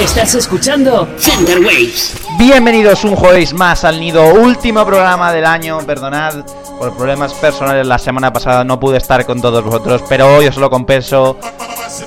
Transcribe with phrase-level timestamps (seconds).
[0.00, 2.16] Estás escuchando Center Waves.
[2.38, 5.78] Bienvenidos un jueves más al nido, último programa del año.
[5.86, 6.36] Perdonad
[6.78, 10.56] por problemas personales la semana pasada no pude estar con todos vosotros, pero hoy os
[10.56, 11.36] lo compenso.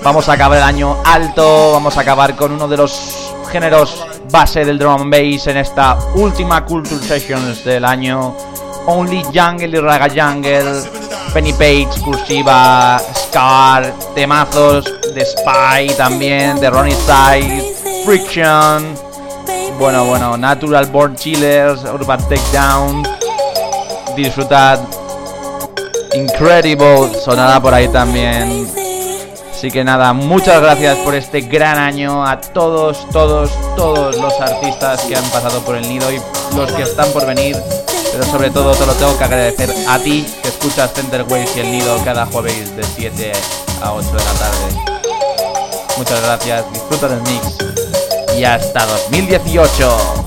[0.01, 4.65] Vamos a acabar el año alto, vamos a acabar con uno de los géneros base
[4.65, 8.35] del drum and bass en esta última Culture Sessions del año.
[8.87, 10.81] Only Jungle y Raga Jungle,
[11.31, 18.95] Penny Page, Cursiva, Scar, temazos de Spy también, de Ronnie Side, Friction,
[19.79, 23.03] bueno, bueno, Natural Born Chillers, Urban Takedown,
[24.15, 24.79] disfrutad,
[26.13, 28.67] Incredible, sonará por ahí también.
[29.51, 35.01] Así que nada, muchas gracias por este gran año a todos, todos, todos los artistas
[35.03, 36.19] que han pasado por el nido y
[36.55, 37.55] los que están por venir.
[38.11, 41.61] Pero sobre todo te lo tengo que agradecer a ti que escuchas Center Waves y
[41.61, 43.31] el nido cada jueves de 7
[43.81, 44.93] a 8 de la tarde.
[45.97, 47.92] Muchas gracias, disfruta del mix
[48.37, 50.23] y hasta 2018.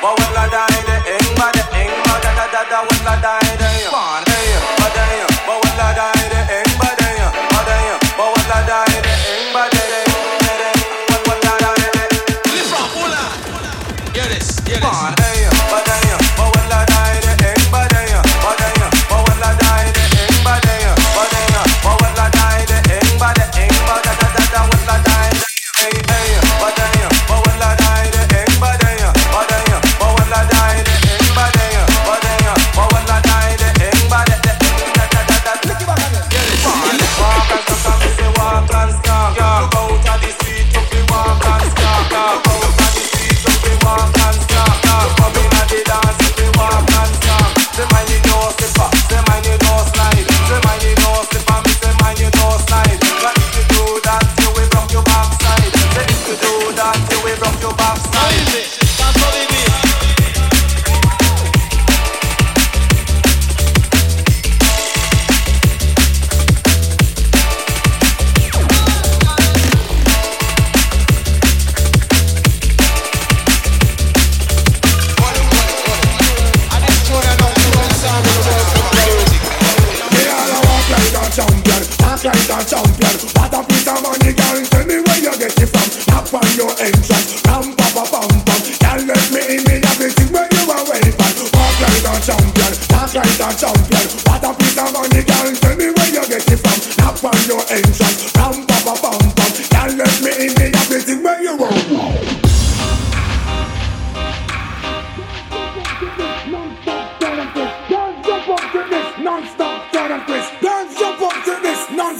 [0.00, 3.08] But well, I died, the ing, but the ing, but da da da da, well,
[3.08, 3.71] I died.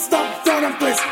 [0.02, 1.11] stop, turn and.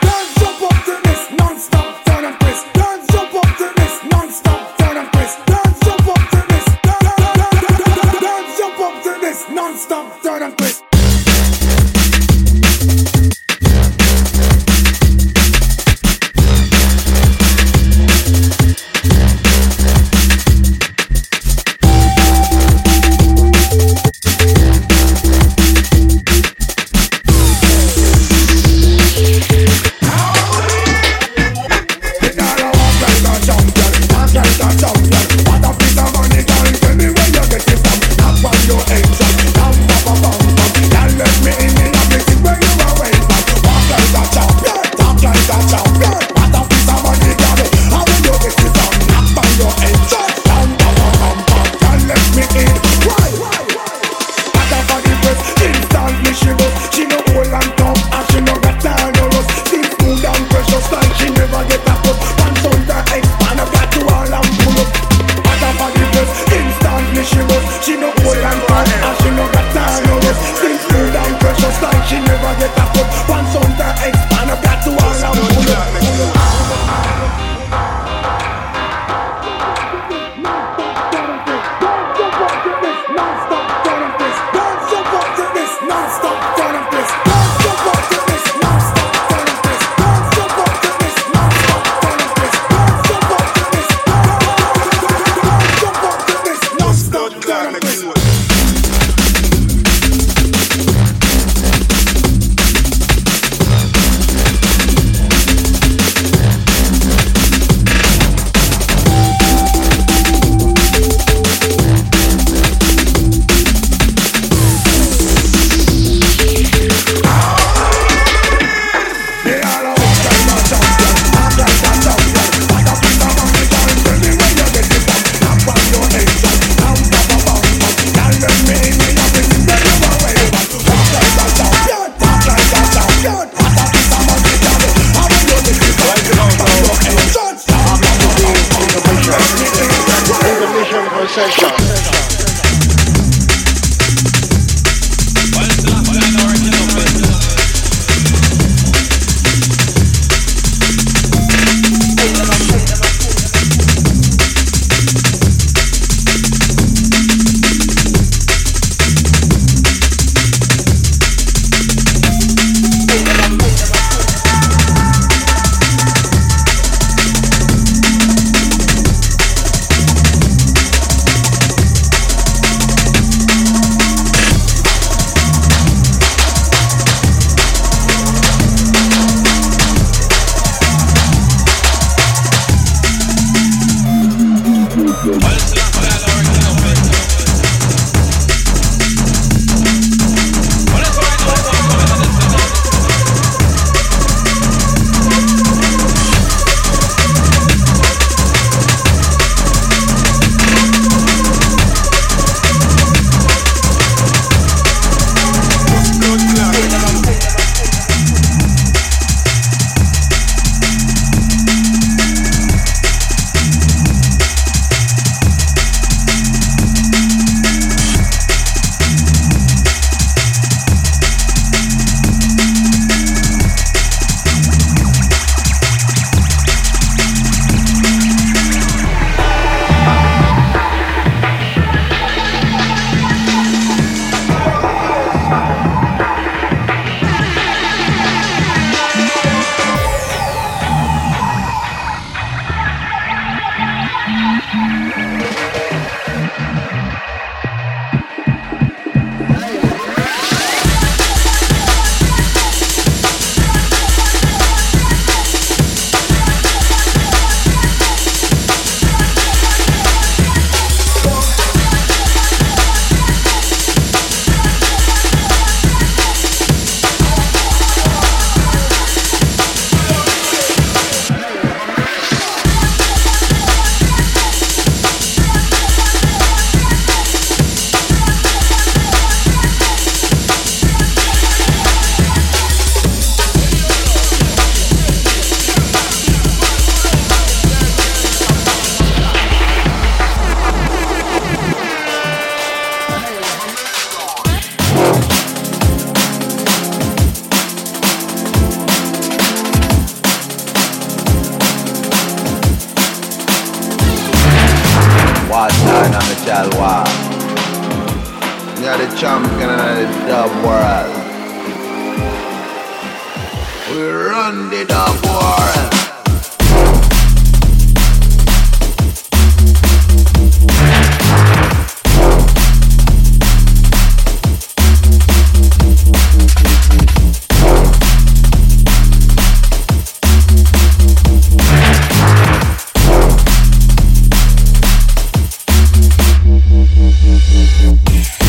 [337.30, 338.39] Música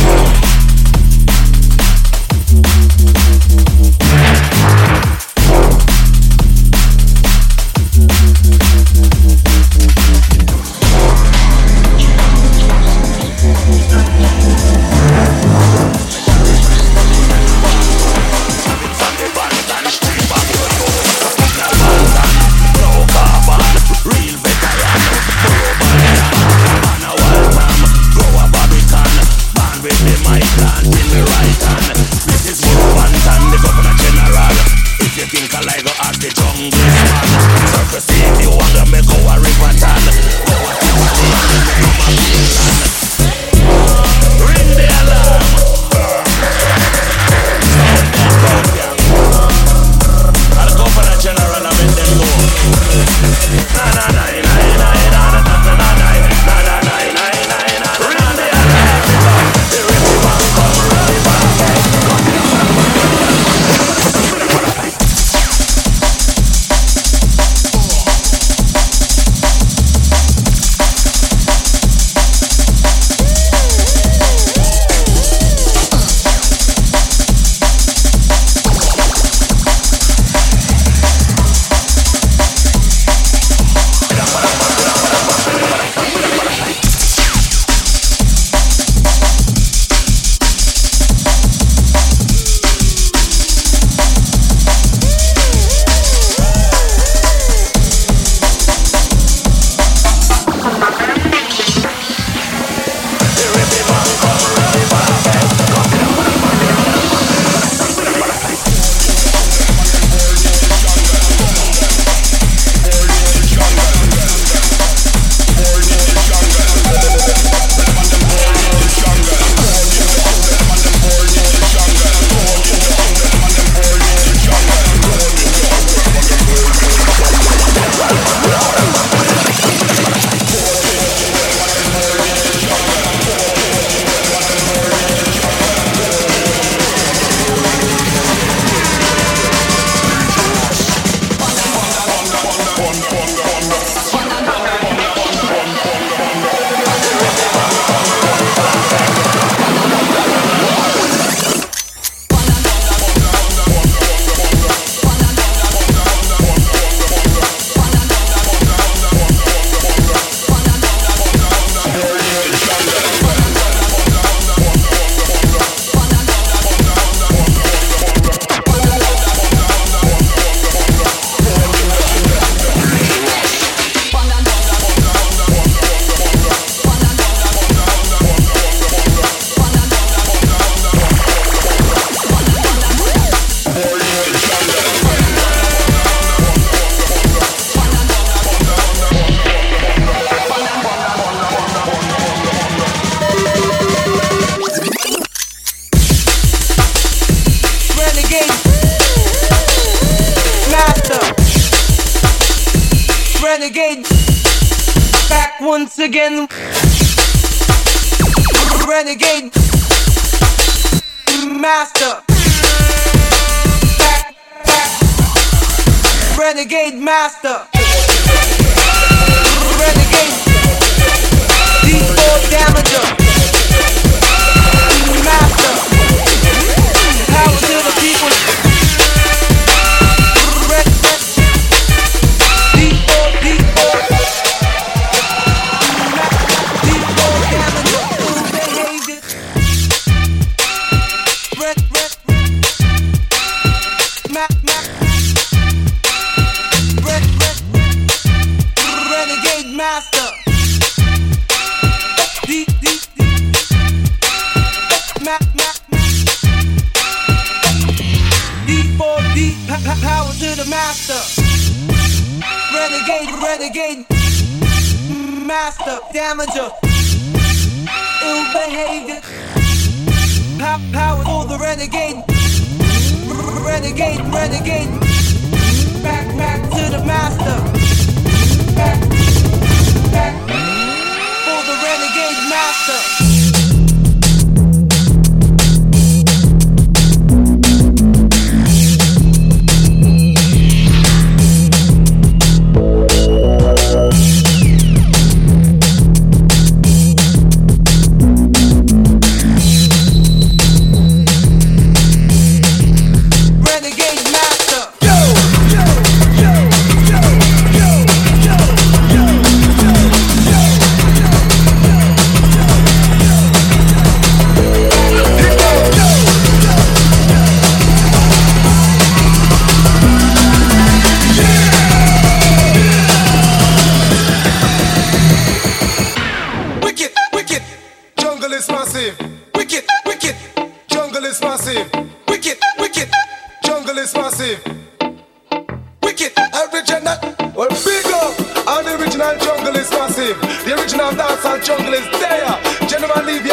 [340.12, 340.66] massive.
[340.66, 342.88] The original dancehall jungle is there.
[342.88, 343.51] General Levy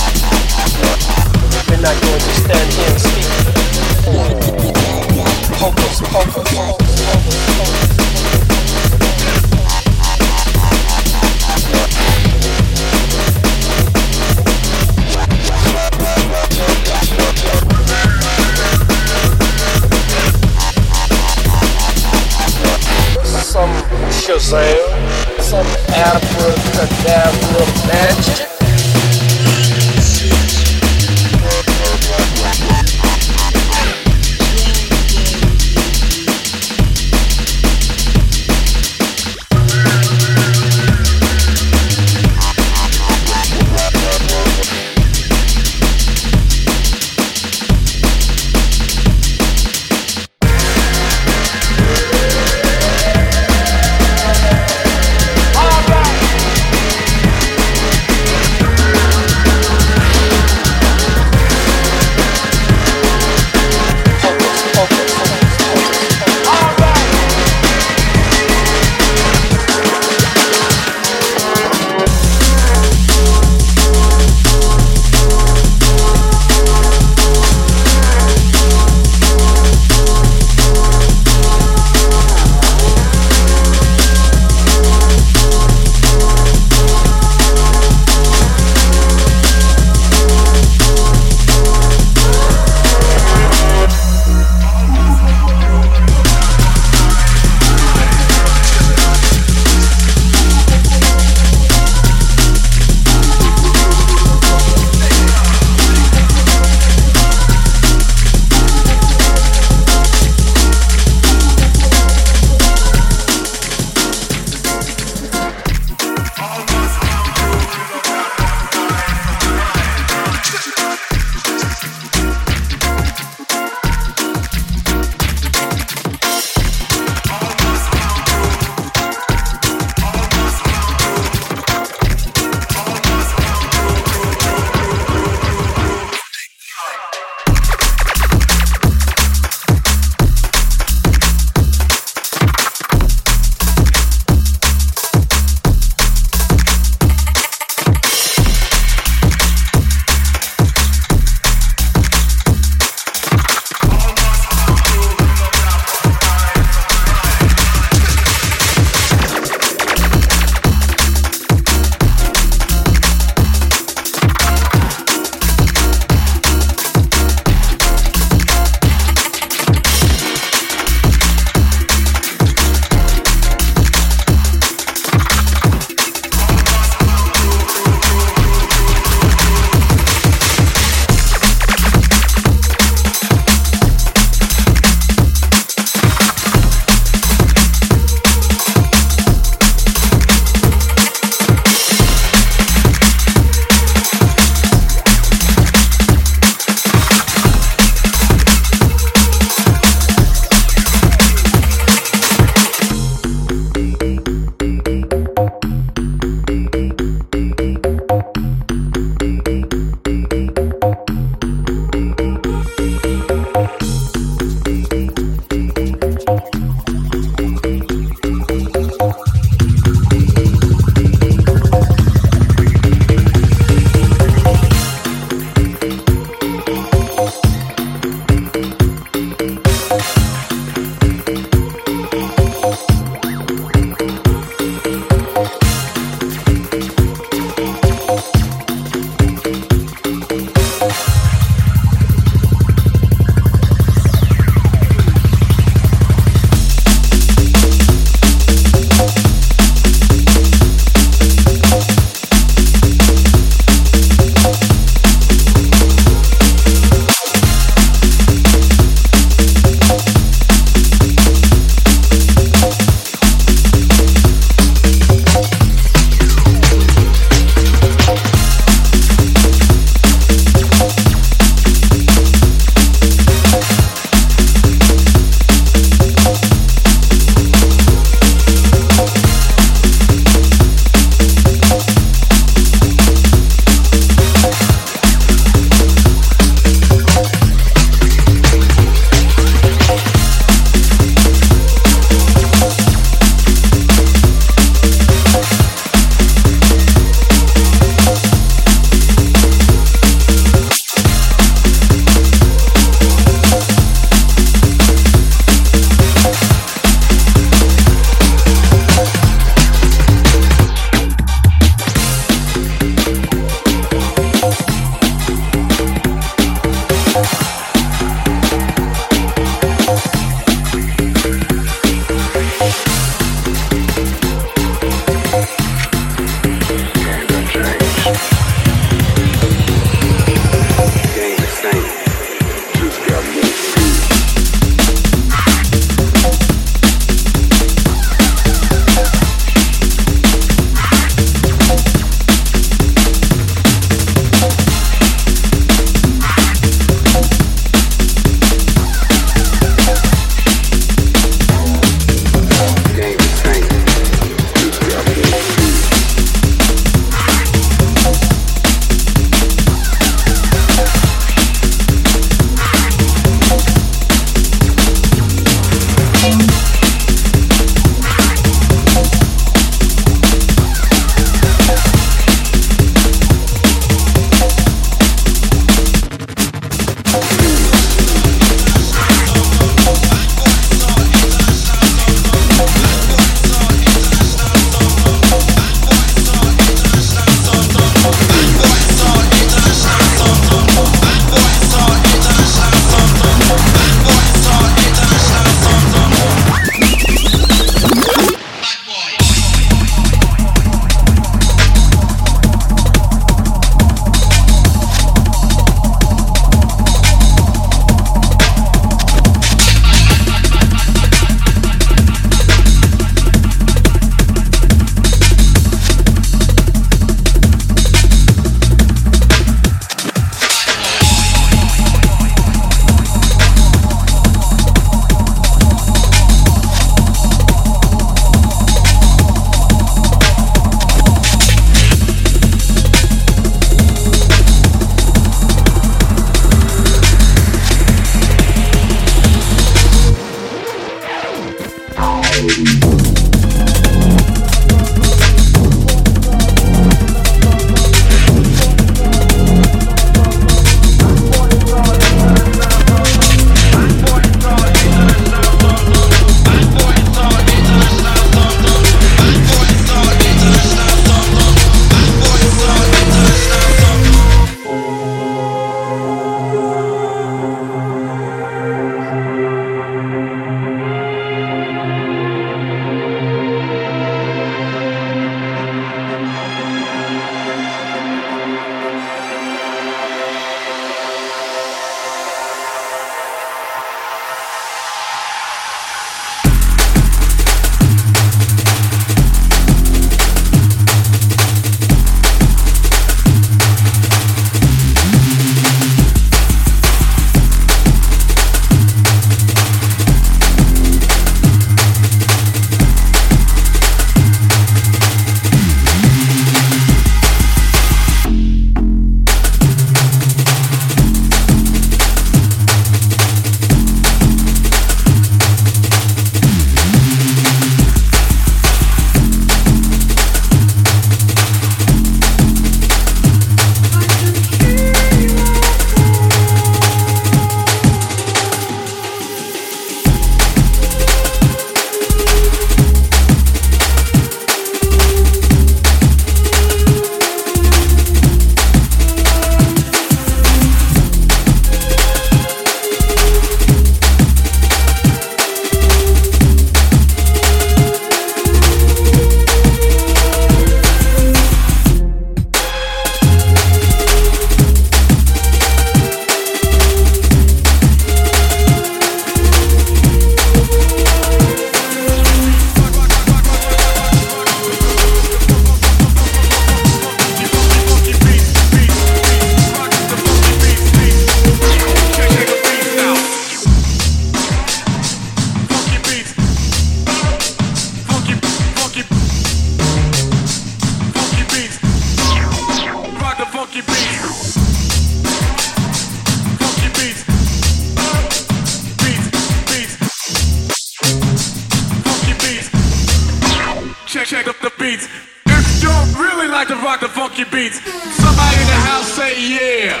[597.36, 597.80] funky beats.
[598.16, 600.00] Somebody in the house say yeah.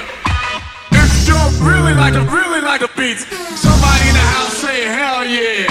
[0.92, 3.26] If you really like the really like the beats,
[3.60, 5.68] somebody in the house say hell yeah.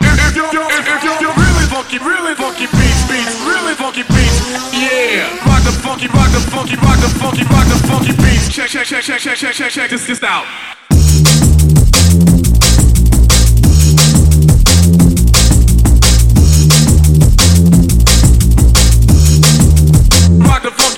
[0.00, 4.40] If, if you if, you really funky, really funky beats, beats, really funky beats,
[4.72, 5.28] yeah.
[5.48, 8.48] Rock the funky, rock the funky, rock the funky, rock the funky beats.
[8.48, 10.44] Check check check check check check check check this this out.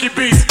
[0.03, 0.42] Funky beats.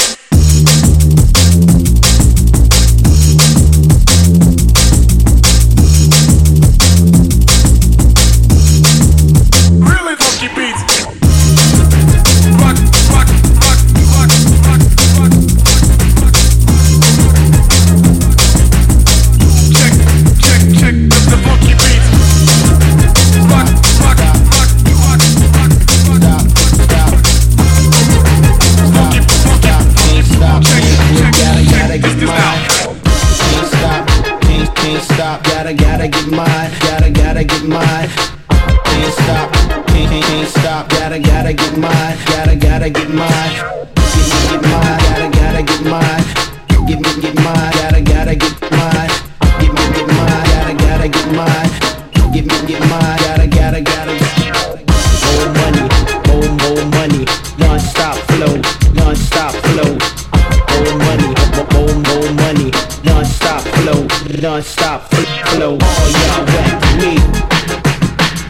[64.42, 65.78] Non-stop flow.
[65.80, 67.14] All y'all whack to me.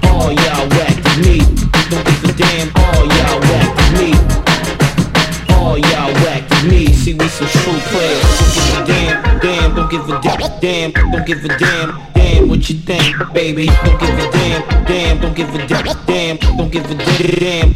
[0.08, 1.39] All y'all whack to me.
[1.89, 2.72] Don't give a damn.
[2.78, 4.10] All y'all whack to me.
[5.54, 6.88] All y'all whack to me.
[6.94, 8.24] See we some true players.
[8.56, 9.76] Don't give a damn, damn.
[9.76, 10.22] Don't give a
[10.62, 11.12] damn, damn.
[11.12, 12.48] Don't give a damn, damn.
[12.48, 13.66] What you think, baby?
[13.66, 15.20] Don't give a damn, damn.
[15.20, 16.38] Don't give a damn, damn.
[16.58, 17.76] Don't give a damn.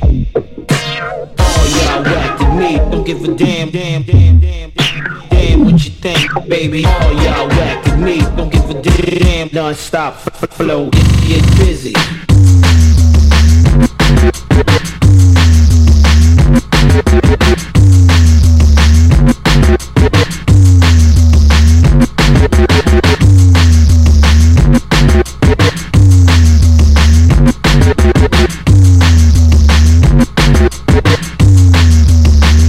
[1.37, 2.77] All y'all whack to me.
[2.77, 4.94] Don't give a damn, damn, damn, damn, damn.
[5.45, 6.85] Damn, what you think, baby?
[6.85, 8.19] All y'all whack to me.
[8.35, 9.49] Don't give a damn.
[9.53, 10.89] Non-stop flow.
[10.89, 11.93] Get busy.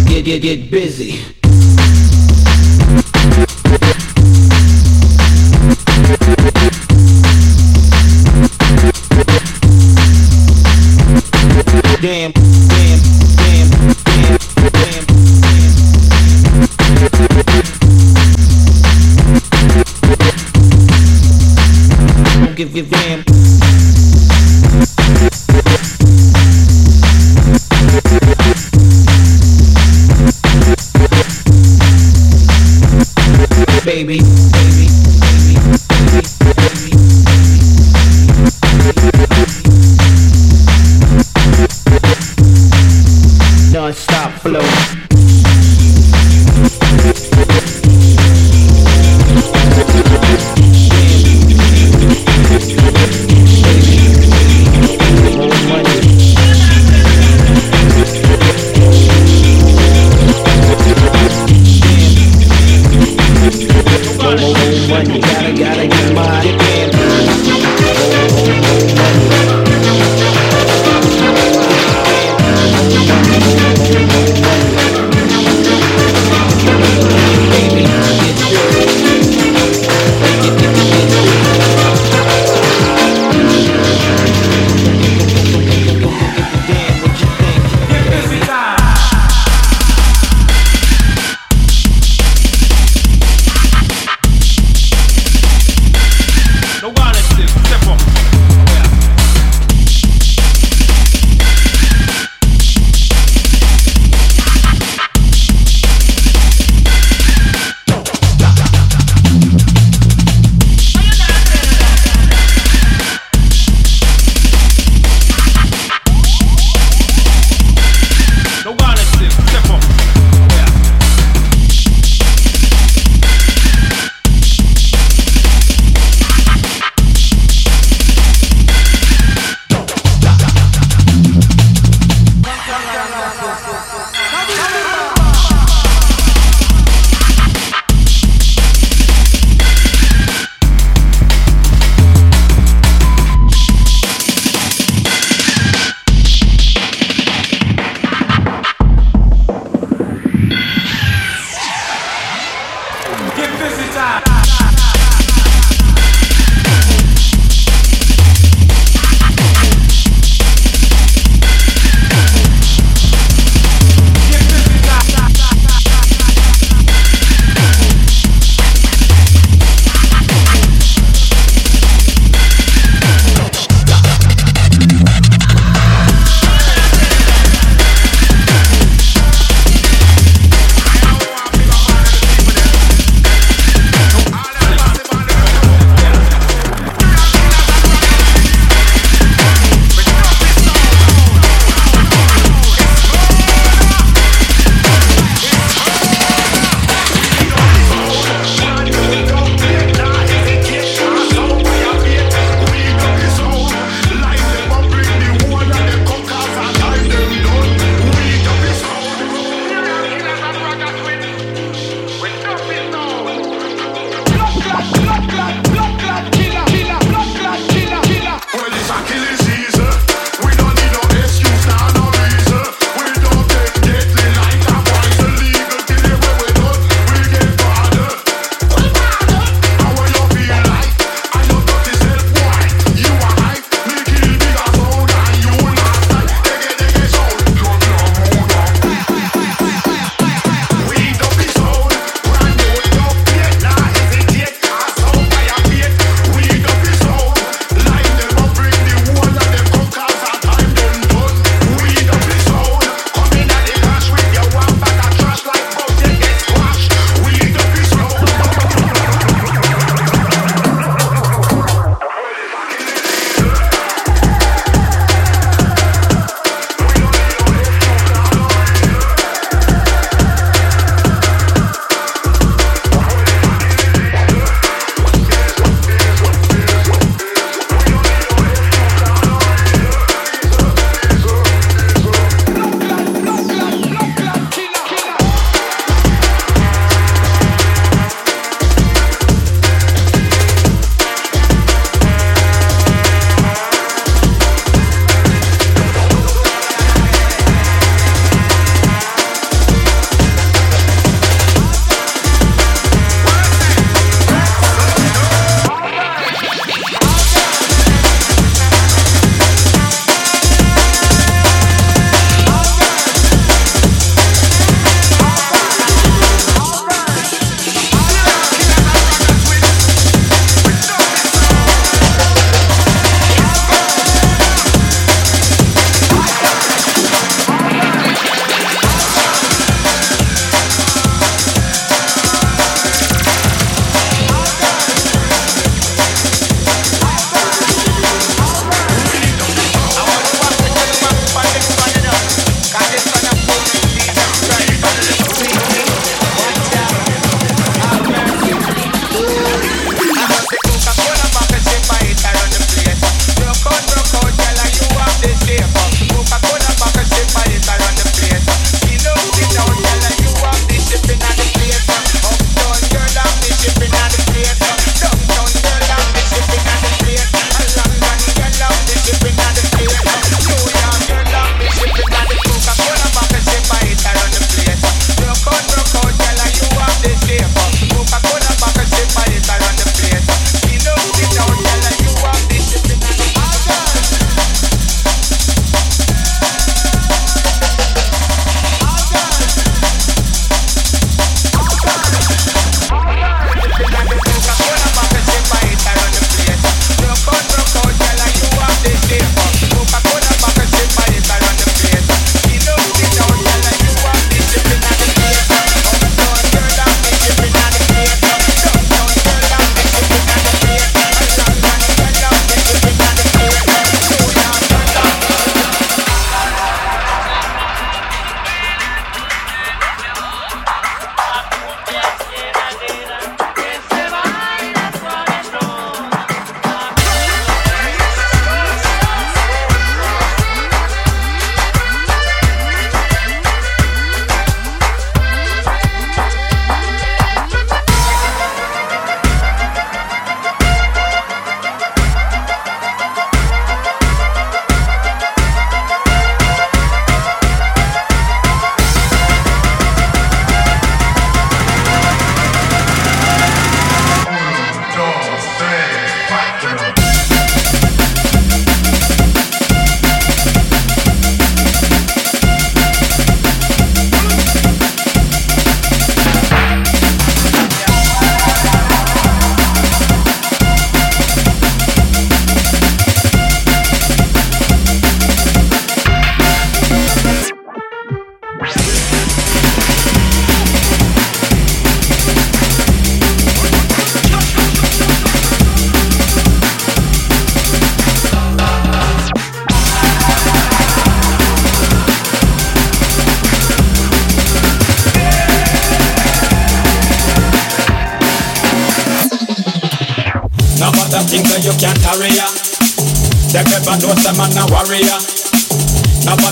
[0.06, 1.45] Get, get, get busy.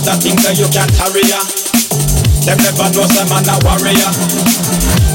[0.05, 1.41] Now but things that you can't carry ya.
[2.45, 4.13] Them never know some man a warrior.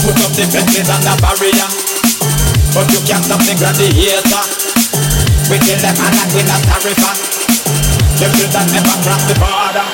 [0.02, 1.70] Put up the fences and the barrier.
[2.74, 4.44] But you can't stop the gladiator.
[5.46, 7.14] We kill them and we not for.
[8.18, 9.86] Them children never cross the border.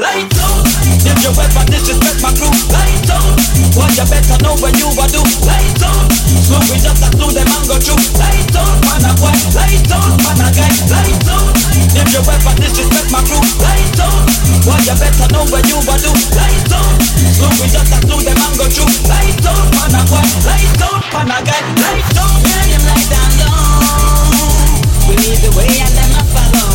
[0.00, 0.64] Light out,
[1.04, 2.48] if your weapon disrespect my crew.
[2.72, 3.36] Light out,
[3.76, 5.20] what you better know when you a do.
[5.44, 8.00] Light out, so we just a through them and go through.
[8.16, 9.34] Light out, man a boy.
[9.52, 10.72] Light out, man a guy.
[10.88, 11.57] Light out,
[11.94, 13.42] if your weapon disrespect my crew.
[13.62, 14.26] Light out,
[14.66, 16.12] what you better know when you a do.
[16.34, 16.98] Light out,
[17.34, 18.90] so we just a through them and go through.
[19.06, 20.24] Light out, man a boy.
[20.46, 21.62] Light out, man a guy.
[21.82, 25.08] Light out, yeah, them light down low.
[25.08, 26.72] We lead the way and them a follow.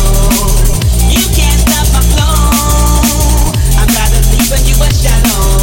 [1.10, 3.52] You can't stop my flow.
[3.78, 5.53] I'm rather deep when you are shallow.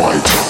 [0.00, 0.49] So